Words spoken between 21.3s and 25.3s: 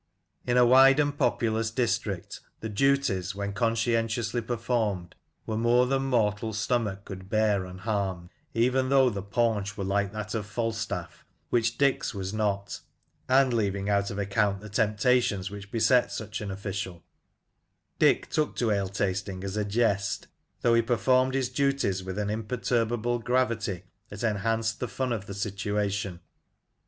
his duties with an imperturbable gravity that enhanced the fun of